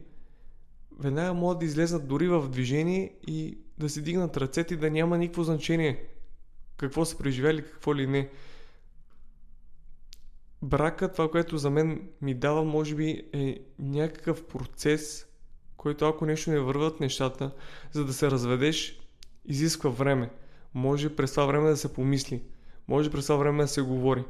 веднага 0.99 1.33
могат 1.33 1.59
да 1.59 1.65
излезнат 1.65 2.07
дори 2.07 2.27
в 2.27 2.49
движение 2.49 3.15
и 3.27 3.57
да 3.77 3.89
си 3.89 4.03
дигнат 4.03 4.37
ръцете 4.37 4.73
и 4.73 4.77
да 4.77 4.91
няма 4.91 5.17
никакво 5.17 5.43
значение 5.43 6.05
какво 6.77 7.05
са 7.05 7.17
преживяли, 7.17 7.65
какво 7.65 7.95
ли 7.95 8.07
не. 8.07 8.29
Брака, 10.61 11.11
това, 11.11 11.31
което 11.31 11.57
за 11.57 11.69
мен 11.69 12.09
ми 12.21 12.33
дава, 12.33 12.63
може 12.63 12.95
би 12.95 13.23
е 13.33 13.59
някакъв 13.79 14.47
процес, 14.47 15.27
който 15.77 16.05
ако 16.05 16.25
нещо 16.25 16.49
не 16.51 16.59
върват 16.59 16.99
нещата, 16.99 17.51
за 17.91 18.05
да 18.05 18.13
се 18.13 18.31
разведеш, 18.31 18.99
изисква 19.45 19.89
време. 19.89 20.29
Може 20.73 21.15
през 21.15 21.31
това 21.31 21.45
време 21.45 21.69
да 21.69 21.77
се 21.77 21.93
помисли. 21.93 22.43
Може 22.87 23.11
през 23.11 23.25
това 23.25 23.35
време 23.35 23.63
да 23.63 23.67
се 23.67 23.81
говори. 23.81 24.23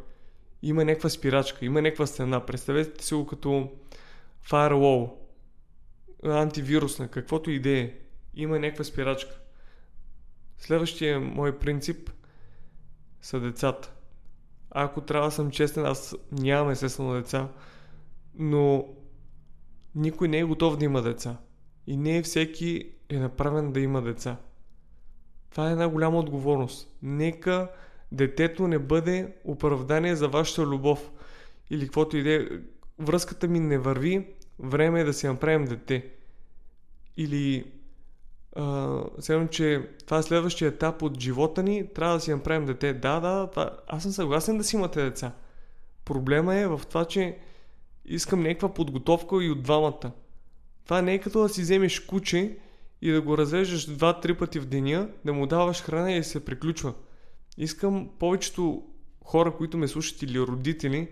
Има 0.61 0.85
някаква 0.85 1.09
спирачка, 1.09 1.65
има 1.65 1.81
някаква 1.81 2.05
стена. 2.05 2.45
Представете 2.45 3.05
си 3.05 3.13
го 3.13 3.25
като 3.25 3.71
firewall, 4.49 5.11
антивирусна, 6.23 7.07
каквото 7.07 7.51
и 7.51 7.61
е. 7.65 7.99
Има 8.35 8.59
някаква 8.59 8.83
спирачка. 8.83 9.39
Следващия 10.57 11.19
мой 11.19 11.59
принцип 11.59 12.11
са 13.21 13.39
децата. 13.39 13.93
Ако 14.71 15.01
трябва 15.01 15.27
да 15.27 15.31
съм 15.31 15.51
честен, 15.51 15.85
аз 15.85 16.15
нямам 16.31 16.71
естествено 16.71 17.13
деца, 17.13 17.47
но 18.35 18.85
никой 19.95 20.27
не 20.27 20.39
е 20.39 20.43
готов 20.43 20.77
да 20.77 20.85
има 20.85 21.01
деца. 21.01 21.37
И 21.87 21.97
не 21.97 22.21
всеки 22.21 22.91
е 23.09 23.19
направен 23.19 23.71
да 23.71 23.79
има 23.79 24.01
деца. 24.01 24.37
Това 25.51 25.69
е 25.69 25.71
една 25.71 25.89
голяма 25.89 26.19
отговорност. 26.19 26.97
Нека 27.01 27.71
детето 28.11 28.67
не 28.67 28.79
бъде 28.79 29.33
оправдание 29.43 30.15
за 30.15 30.27
вашата 30.27 30.65
любов. 30.65 31.11
Или 31.69 31.85
каквото 31.85 32.17
и 32.17 32.23
да 32.23 32.33
е. 32.33 32.47
Връзката 32.99 33.47
ми 33.47 33.59
не 33.59 33.77
върви, 33.77 34.27
време 34.59 35.01
е 35.01 35.03
да 35.03 35.13
си 35.13 35.27
направим 35.27 35.65
дете. 35.65 36.09
Или 37.17 37.71
Следвам, 39.19 39.47
че 39.47 39.89
това 40.05 40.17
е 40.17 40.23
следващия 40.23 40.67
етап 40.67 41.01
от 41.01 41.19
живота 41.19 41.63
ни, 41.63 41.87
трябва 41.95 42.13
да 42.13 42.21
си 42.21 42.31
направим 42.31 42.65
дете. 42.65 42.93
Да, 42.93 43.19
да, 43.19 43.47
това... 43.47 43.77
аз 43.87 44.03
съм 44.03 44.11
съгласен 44.11 44.57
да 44.57 44.63
си 44.63 44.75
имате 44.75 45.03
деца. 45.03 45.31
Проблема 46.05 46.55
е 46.55 46.67
в 46.67 46.81
това, 46.89 47.05
че 47.05 47.37
искам 48.05 48.43
някаква 48.43 48.73
подготовка 48.73 49.43
и 49.43 49.51
от 49.51 49.63
двамата. 49.63 50.11
Това 50.85 51.01
не 51.01 51.13
е 51.13 51.19
като 51.19 51.41
да 51.41 51.49
си 51.49 51.61
вземеш 51.61 51.99
куче 51.99 52.57
и 53.01 53.11
да 53.11 53.21
го 53.21 53.37
развеждаш 53.37 53.85
два-три 53.85 54.33
пъти 54.33 54.59
в 54.59 54.65
деня, 54.65 55.09
да 55.25 55.33
му 55.33 55.47
даваш 55.47 55.81
храна 55.81 56.11
и 56.11 56.23
се 56.23 56.45
приключва. 56.45 56.93
Искам 57.57 58.09
повечето 58.19 58.83
хора, 59.23 59.51
които 59.57 59.77
ме 59.77 59.87
слушат 59.87 60.21
или 60.21 60.39
родители, 60.39 61.07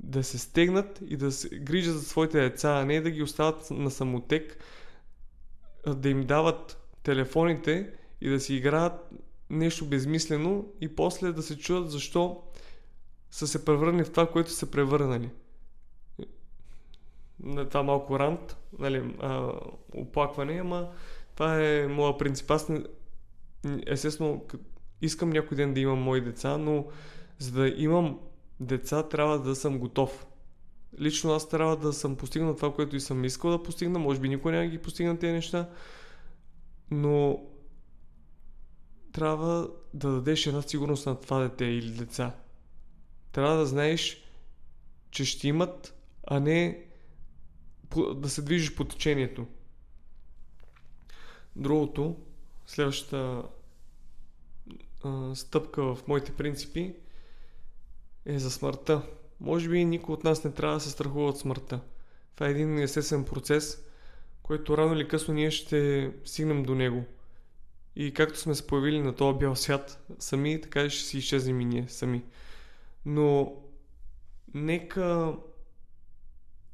да 0.00 0.24
се 0.24 0.38
стегнат 0.38 1.00
и 1.08 1.16
да 1.16 1.32
се 1.32 1.48
грижат 1.48 1.94
за 1.94 2.04
своите 2.04 2.40
деца, 2.40 2.68
а 2.70 2.84
не 2.84 3.00
да 3.00 3.10
ги 3.10 3.22
остават 3.22 3.70
на 3.70 3.90
самотек, 3.90 4.58
да 5.94 6.08
им 6.08 6.26
дават 6.26 6.88
телефоните 7.02 7.90
и 8.20 8.28
да 8.28 8.40
си 8.40 8.54
играят 8.54 9.10
нещо 9.50 9.86
безмислено 9.86 10.66
и 10.80 10.96
после 10.96 11.32
да 11.32 11.42
се 11.42 11.58
чуят 11.58 11.90
защо 11.90 12.42
са 13.30 13.46
се 13.46 13.64
превърнали 13.64 14.04
в 14.04 14.10
това, 14.10 14.30
което 14.30 14.50
са 14.50 14.70
превърнали. 14.70 15.30
Това 17.68 17.82
малко 17.82 18.18
рант, 18.18 18.56
нали, 18.78 19.14
а, 19.20 19.52
оплакване, 19.94 20.58
ама 20.60 20.88
това 21.34 21.64
е 21.64 21.86
моя 21.86 22.18
принцип. 22.18 22.50
Аз 22.50 22.68
не, 22.68 22.82
естествено 23.86 24.44
искам 25.02 25.30
някой 25.30 25.56
ден 25.56 25.74
да 25.74 25.80
имам 25.80 25.98
мои 25.98 26.20
деца, 26.20 26.58
но 26.58 26.86
за 27.38 27.52
да 27.52 27.68
имам 27.68 28.18
деца 28.60 29.02
трябва 29.02 29.38
да 29.38 29.54
съм 29.54 29.78
готов. 29.78 30.26
Лично 31.00 31.32
аз 31.32 31.48
трябва 31.48 31.76
да 31.76 31.92
съм 31.92 32.16
постигнал 32.16 32.56
това, 32.56 32.74
което 32.74 32.96
и 32.96 33.00
съм 33.00 33.24
искал 33.24 33.50
да 33.50 33.62
постигна. 33.62 33.98
Може 33.98 34.20
би 34.20 34.28
никой 34.28 34.52
няма 34.52 34.66
ги 34.66 34.78
постигна 34.78 35.18
тези 35.18 35.32
неща, 35.32 35.70
но 36.90 37.40
трябва 39.12 39.70
да 39.94 40.10
дадеш 40.10 40.46
една 40.46 40.62
сигурност 40.62 41.06
на 41.06 41.20
това 41.20 41.38
дете 41.38 41.64
или 41.64 41.90
деца. 41.90 42.36
Трябва 43.32 43.56
да 43.56 43.66
знаеш, 43.66 44.22
че 45.10 45.24
ще 45.24 45.48
имат 45.48 45.92
а 46.26 46.40
не 46.40 46.86
да 48.14 48.30
се 48.30 48.42
движиш 48.42 48.74
по 48.74 48.84
течението. 48.84 49.46
Другото, 51.56 52.16
следващата 52.66 53.42
а, 55.04 55.34
стъпка 55.34 55.94
в 55.94 56.08
моите 56.08 56.32
принципи 56.34 56.94
е 58.24 58.38
за 58.38 58.50
смъртта. 58.50 59.02
Може 59.40 59.68
би 59.68 59.84
никой 59.84 60.12
от 60.12 60.24
нас 60.24 60.44
не 60.44 60.52
трябва 60.52 60.76
да 60.76 60.80
се 60.80 60.90
страхува 60.90 61.28
от 61.28 61.38
смъртта. 61.38 61.80
Това 62.34 62.46
е 62.46 62.50
един 62.50 62.78
естествен 62.78 63.24
процес, 63.24 63.84
който 64.42 64.78
рано 64.78 64.94
или 64.94 65.08
късно 65.08 65.34
ние 65.34 65.50
ще 65.50 66.12
стигнем 66.24 66.62
до 66.62 66.74
него. 66.74 67.04
И 67.96 68.14
както 68.14 68.38
сме 68.38 68.54
се 68.54 68.66
появили 68.66 69.00
на 69.00 69.14
този 69.14 69.38
бял 69.38 69.56
свят 69.56 70.06
сами, 70.18 70.60
така 70.60 70.90
ще 70.90 71.04
си 71.04 71.18
изчезнем 71.18 71.60
и 71.60 71.64
ние 71.64 71.88
сами. 71.88 72.22
Но 73.04 73.54
нека 74.54 75.34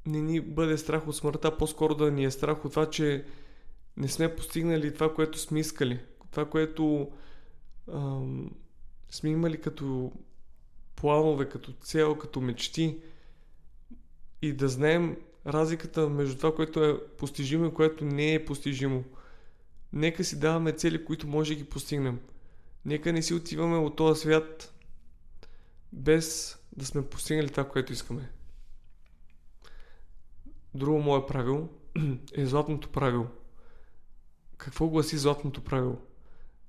не 0.07 0.21
ни 0.21 0.40
бъде 0.40 0.78
страх 0.78 1.09
от 1.09 1.16
смъртта, 1.16 1.57
по-скоро 1.57 1.95
да 1.95 2.11
ни 2.11 2.25
е 2.25 2.31
страх 2.31 2.64
от 2.64 2.71
това, 2.71 2.90
че 2.90 3.25
не 3.97 4.09
сме 4.09 4.37
постигнали 4.37 4.95
това, 4.95 5.14
което 5.14 5.38
сме 5.38 5.61
искали. 5.61 6.00
Това, 6.31 6.50
което 6.50 7.11
ам, 7.92 8.50
сме 9.11 9.31
имали 9.31 9.61
като 9.61 10.12
планове, 10.97 11.49
като 11.49 11.73
цел, 11.73 12.15
като 12.15 12.41
мечти. 12.41 12.99
И 14.43 14.53
да 14.53 14.69
знаем 14.69 15.17
разликата 15.47 16.09
между 16.09 16.37
това, 16.37 16.55
което 16.55 16.85
е 16.85 17.07
постижимо 17.07 17.67
и 17.67 17.75
което 17.75 18.05
не 18.05 18.35
е 18.35 18.45
постижимо. 18.45 19.05
Нека 19.93 20.25
си 20.25 20.39
даваме 20.39 20.73
цели, 20.73 21.05
които 21.05 21.27
може 21.27 21.55
да 21.55 21.61
ги 21.61 21.69
постигнем. 21.69 22.21
Нека 22.85 23.13
не 23.13 23.23
си 23.23 23.35
отиваме 23.35 23.77
от 23.77 23.97
този 23.97 24.21
свят 24.21 24.75
без 25.93 26.59
да 26.77 26.87
сме 26.87 27.07
постигнали 27.07 27.49
това, 27.49 27.69
което 27.69 27.93
искаме. 27.93 28.31
Друго 30.75 30.99
мое 30.99 31.27
правило 31.27 31.69
е 32.35 32.47
златното 32.47 32.89
правило. 32.89 33.27
Какво 34.57 34.89
гласи 34.89 35.19
златното 35.19 35.65
правило? 35.65 35.99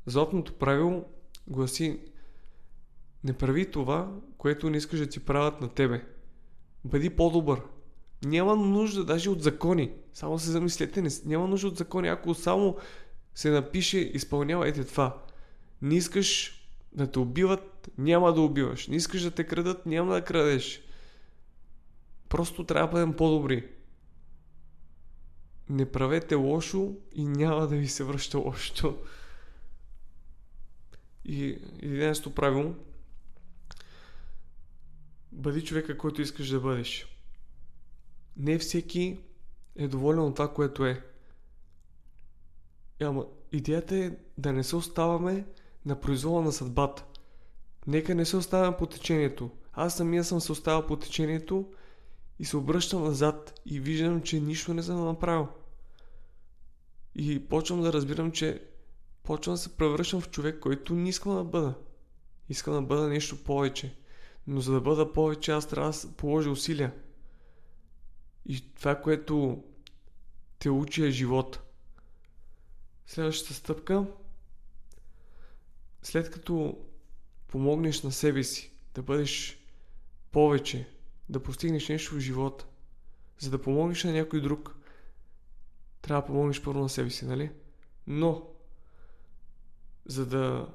Златното 0.06 0.54
правило 0.54 1.06
гласи 1.48 2.00
не 3.24 3.34
прави 3.34 3.72
това, 3.72 4.12
което 4.38 4.70
не 4.70 4.78
искаш 4.78 5.00
да 5.00 5.08
ти 5.08 5.20
правят 5.20 5.62
на 5.62 5.70
тебе. 5.70 6.06
Бъди 6.86 7.10
по-добър. 7.10 7.62
Няма 8.26 8.56
нужда 8.56 9.06
даже 9.06 9.30
от 9.30 9.44
закони. 9.44 9.92
Само 10.14 10.40
се 10.40 10.52
замислете, 10.52 11.04
няма 11.26 11.48
нужда 11.48 11.68
от 11.68 11.78
закони. 11.78 12.08
Ако 12.08 12.34
само 12.34 12.78
се 13.36 13.50
напише, 13.50 13.98
изпълнявайте 13.98 14.84
това. 14.84 15.24
Не 15.82 15.96
искаш 15.96 16.60
да 16.94 17.12
те 17.12 17.20
убиват, 17.20 17.90
няма 17.98 18.34
да 18.34 18.42
убиваш. 18.42 18.88
Не 18.88 18.96
искаш 18.96 19.22
да 19.22 19.32
те 19.32 19.44
крадат, 19.44 19.86
няма 19.86 20.14
да 20.14 20.24
крадеш. 20.24 20.82
Просто 22.30 22.64
трябва 22.64 22.88
да 22.88 22.92
бъдем 22.92 23.18
по-добри. 23.18 23.68
Не 25.70 25.92
правете 25.92 26.36
лошо 26.36 26.96
и 27.16 27.26
няма 27.26 27.68
да 27.68 27.76
ви 27.76 27.88
се 27.88 28.04
връща 28.04 28.38
лошото. 28.38 28.98
И 31.26 31.60
единственото 31.82 32.36
правило 32.36 32.76
бъди 35.34 35.64
човека, 35.64 35.98
който 35.98 36.22
искаш 36.22 36.50
да 36.50 36.60
бъдеш. 36.60 37.08
Не 38.38 38.58
всеки 38.58 39.20
е 39.76 39.88
доволен 39.88 40.20
от 40.20 40.36
това, 40.36 40.54
което 40.54 40.86
е. 40.86 41.04
Ама, 43.02 43.26
идеята 43.52 43.96
е 43.96 44.12
да 44.38 44.54
не 44.54 44.64
се 44.64 44.76
оставаме 44.76 45.46
на 45.86 46.00
произвола 46.00 46.42
на 46.42 46.52
съдбата. 46.52 47.06
Нека 47.88 48.16
не 48.16 48.26
се 48.26 48.38
оставяме 48.38 48.78
по 48.78 48.86
течението. 48.86 49.52
Аз 49.74 49.98
самия 49.98 50.24
съм 50.24 50.42
се 50.42 50.52
оставил 50.52 50.88
по 50.88 50.96
течението 50.96 51.74
и 52.40 52.46
се 52.46 52.58
обръщам 52.58 53.04
назад 53.04 53.62
и 53.66 53.80
виждам, 53.80 54.22
че 54.22 54.40
нищо 54.40 54.74
не 54.74 54.84
съм 54.84 55.06
направил. 55.06 55.48
И 57.16 57.48
почвам 57.48 57.82
да 57.82 57.94
разбирам, 57.94 58.32
че 58.32 58.64
почвам 59.24 59.54
да 59.54 59.58
се 59.58 59.78
превръщам 59.78 60.22
в 60.22 60.30
човек, 60.30 60.60
който 60.60 60.94
не 60.94 61.10
искам 61.10 61.36
да 61.36 61.44
бъда. 61.44 61.74
Искам 62.50 62.74
да 62.74 62.82
бъда 62.82 63.08
нещо 63.08 63.44
повече. 63.44 63.96
Но 64.48 64.62
за 64.62 64.74
да 64.74 64.82
бъда 64.82 65.14
повече, 65.14 65.52
аз 65.52 65.68
трябва 65.68 65.92
да 65.92 66.12
положа 66.18 66.50
усилия. 66.50 66.94
И 68.46 68.74
това, 68.76 69.02
което 69.02 69.64
те 70.60 70.70
учи 70.70 71.06
е 71.06 71.12
живот. 71.12 71.60
Следващата 73.08 73.54
стъпка 73.54 74.06
след 76.02 76.32
като 76.32 76.78
помогнеш 77.48 78.04
на 78.04 78.12
себе 78.12 78.44
си 78.44 78.72
да 78.94 79.02
бъдеш 79.02 79.60
повече, 80.32 80.90
да 81.30 81.44
постигнеш 81.44 81.90
нещо 81.90 82.16
в 82.16 82.20
живота, 82.20 82.66
за 83.40 83.50
да 83.50 83.62
помогнеш 83.62 84.04
на 84.04 84.12
някой 84.12 84.42
друг, 84.42 84.76
трябва 86.02 86.22
да 86.22 86.28
помогнеш 86.28 86.62
първо 86.62 86.80
на 86.80 86.90
себе 86.90 87.10
си, 87.10 87.26
нали? 87.26 87.52
Но, 88.08 88.48
за 90.06 90.26
да 90.26 90.74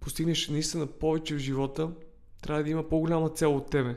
постигнеш 0.00 0.48
наистина 0.48 0.86
повече 0.86 1.34
в 1.34 1.38
живота, 1.38 1.90
трябва 2.42 2.62
да 2.62 2.70
има 2.70 2.88
по-голяма 2.88 3.28
цел 3.28 3.56
от 3.56 3.70
тебе. 3.70 3.96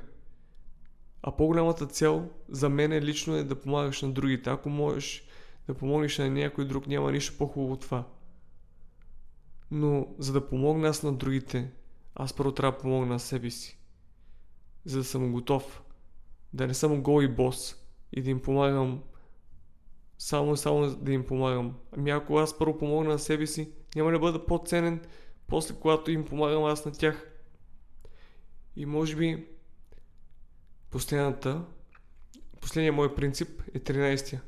А 1.24 1.32
по-голямата 1.32 1.86
цел 1.86 2.30
за 2.50 2.70
мен 2.70 2.94
лично 2.94 3.36
е 3.36 3.44
да 3.44 3.60
помагаш 3.60 4.02
на 4.02 4.12
другите. 4.12 4.50
Ако 4.50 4.70
можеш 4.70 5.24
да 5.68 5.74
помогнеш 5.74 6.18
на 6.18 6.30
някой 6.30 6.68
друг, 6.68 6.88
няма 6.88 7.12
нищо 7.12 7.38
по-хубаво 7.38 7.74
от 7.74 7.82
това. 7.82 8.08
Но 9.72 10.08
за 10.18 10.34
да 10.34 10.48
помогна 10.48 10.88
аз 10.88 11.04
на 11.04 11.14
другите, 11.14 11.72
аз 12.16 12.34
първо 12.34 12.52
трябва 12.52 12.78
да 12.78 12.82
помогна 12.82 13.14
на 13.14 13.20
себе 13.20 13.50
си. 13.50 13.80
За 14.86 14.98
да 14.98 15.04
съм 15.04 15.32
готов. 15.32 15.82
Да 16.54 16.68
не 16.68 16.74
съм 16.74 17.02
гол 17.02 17.22
и 17.22 17.28
бос. 17.28 17.76
И 18.14 18.22
да 18.22 18.30
им 18.30 18.42
помагам 18.42 19.02
само 20.18 20.54
и 20.54 20.58
само 20.58 20.96
да 20.96 21.12
им 21.12 21.26
помагам. 21.26 21.76
Ами 21.98 22.10
ако 22.10 22.38
аз 22.38 22.58
първо 22.58 22.78
помогна 22.78 23.10
на 23.10 23.20
себе 23.20 23.48
си, 23.48 23.72
няма 23.96 24.12
да 24.12 24.20
бъда 24.20 24.46
по-ценен, 24.46 25.02
после 25.52 25.76
когато 25.76 26.12
им 26.12 26.26
помагам 26.26 26.64
аз 26.64 26.86
на 26.86 26.92
тях. 26.92 27.28
И 28.76 28.86
може 28.86 29.16
би 29.16 29.48
последната, 30.90 31.66
последният 32.62 32.96
мой 32.96 33.16
принцип 33.16 33.62
е 33.74 33.80
13-я. 33.80 34.42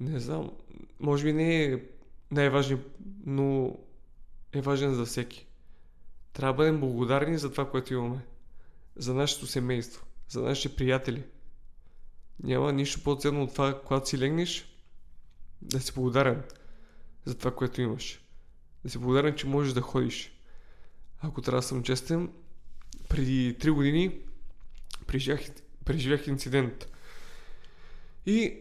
Не 0.00 0.20
знам, 0.20 0.50
може 1.00 1.24
би 1.24 1.32
не 1.32 1.64
е 1.64 1.82
най-важният, 2.30 2.98
но 3.26 3.78
е 4.52 4.60
важен 4.60 4.94
за 4.94 5.04
всеки. 5.04 5.46
Трябва 6.32 6.52
да 6.52 6.56
бъдем 6.56 6.80
благодарни 6.80 7.38
за 7.38 7.52
това, 7.52 7.70
което 7.70 7.94
имаме. 7.94 8.26
За 8.96 9.14
нашето 9.14 9.46
семейство, 9.46 10.06
за 10.28 10.42
нашите 10.42 10.76
приятели. 10.76 11.24
Няма 12.42 12.72
нищо 12.72 13.04
по-ценно 13.04 13.42
от 13.42 13.52
това, 13.52 13.82
когато 13.82 14.08
си 14.08 14.18
легнеш, 14.18 14.76
да 15.62 15.80
си 15.80 15.92
благодарен 15.94 16.42
за 17.24 17.38
това, 17.38 17.54
което 17.54 17.80
имаш. 17.80 18.20
Да 18.88 18.92
си 18.92 18.98
благодарен, 18.98 19.34
че 19.34 19.46
можеш 19.46 19.72
да 19.72 19.80
ходиш. 19.80 20.32
Ако 21.20 21.42
трябва 21.42 21.58
да 21.58 21.66
съм 21.66 21.82
честен, 21.82 22.32
преди 23.08 23.56
3 23.58 23.70
години 23.70 24.20
преживях, 25.06 25.40
преживях 25.84 26.26
инцидент. 26.26 26.88
И 28.26 28.60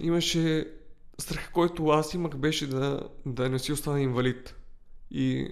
имаше 0.00 0.72
страха, 1.18 1.52
който 1.52 1.86
аз 1.86 2.14
имах 2.14 2.36
беше 2.36 2.66
да, 2.66 3.08
да 3.26 3.48
не 3.48 3.58
си 3.58 3.72
остана 3.72 4.00
инвалид. 4.00 4.54
И 5.10 5.48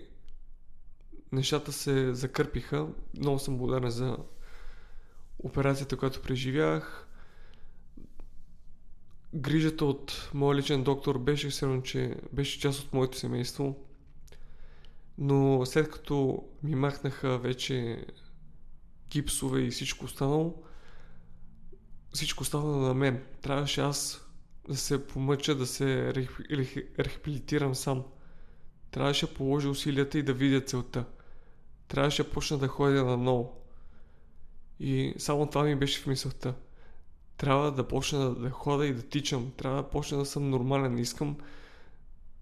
нещата 1.33 1.73
се 1.73 2.15
закърпиха. 2.15 2.87
Много 3.19 3.39
съм 3.39 3.59
благодарен 3.59 3.91
за 3.91 4.17
операцията, 5.39 5.97
която 5.97 6.23
преживях. 6.23 7.09
Грижата 9.35 9.85
от 9.85 10.31
моя 10.35 10.57
личен 10.57 10.83
доктор 10.83 11.19
беше 11.19 11.49
все 11.49 11.81
че 11.85 12.17
беше 12.33 12.61
част 12.61 12.81
от 12.81 12.93
моето 12.93 13.19
семейство. 13.19 13.88
Но 15.19 15.67
след 15.67 15.91
като 15.91 16.45
ми 16.63 16.75
махнаха 16.75 17.39
вече 17.39 18.05
гипсове 19.11 19.61
и 19.61 19.71
всичко 19.71 20.05
останало, 20.05 20.63
всичко 22.13 22.45
стана 22.45 22.77
на 22.77 22.95
мен. 22.95 23.25
Трябваше 23.43 23.81
аз 23.81 24.27
да 24.69 24.77
се 24.77 25.07
помъча 25.07 25.55
да 25.55 25.67
се 25.67 26.15
рехабилитирам 26.99 27.75
сам. 27.75 28.05
Трябваше 28.91 29.27
да 29.27 29.35
положа 29.35 29.71
усилията 29.71 30.19
и 30.19 30.23
да 30.23 30.33
видя 30.33 30.61
целта. 30.61 31.05
Трябваше 31.89 32.23
да 32.23 32.31
почна 32.31 32.59
да 32.59 32.69
ходя 32.69 33.05
на 33.05 33.17
ново. 33.17 33.61
И 34.81 35.15
само 35.19 35.47
това 35.47 35.65
ми 35.65 35.77
беше 35.77 36.01
в 36.01 36.07
мисълта. 36.07 36.55
Трябва 37.37 37.73
да 37.73 37.89
почна 37.89 38.19
да, 38.19 38.35
да 38.35 38.51
хода 38.51 38.87
и 38.87 38.93
да 38.93 39.03
тичам. 39.03 39.53
Трябва 39.57 39.83
да 39.83 39.89
почна 39.89 40.19
да 40.19 40.27
съм 40.27 40.51
нормален. 40.51 40.99
Искам, 40.99 41.37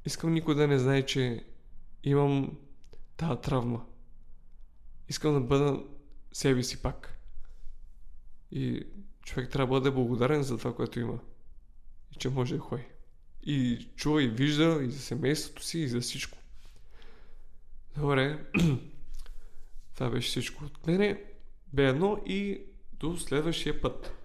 искам 0.04 0.32
никой 0.32 0.54
да 0.54 0.66
не 0.66 0.78
знае, 0.78 1.06
че 1.06 1.44
имам 2.04 2.56
тази 3.16 3.40
травма. 3.40 3.86
Искам 5.08 5.34
да 5.34 5.40
бъда 5.40 5.84
себе 6.32 6.62
си 6.62 6.82
пак. 6.82 7.20
И 8.50 8.86
човек 9.24 9.50
трябва 9.50 9.74
да 9.74 9.80
бъде 9.80 9.94
благодарен 9.94 10.42
за 10.42 10.58
това, 10.58 10.74
което 10.74 11.00
има 11.00 11.18
и 12.12 12.18
че 12.18 12.28
може 12.28 12.54
да 12.54 12.60
ходи. 12.60 12.84
И 13.42 13.88
чува 13.96 14.22
и 14.22 14.28
вижда 14.28 14.80
и 14.82 14.90
за 14.90 14.98
семейството 14.98 15.64
си, 15.64 15.78
и 15.78 15.88
за 15.88 16.00
всичко. 16.00 16.38
Добре. 17.96 18.46
Това 19.94 20.10
беше 20.10 20.28
всичко 20.28 20.64
от 20.64 20.86
мене. 20.86 21.24
Бе 21.72 21.88
едно 21.88 22.22
и 22.26 22.60
до 22.92 23.16
следващия 23.16 23.80
път. 23.80 24.15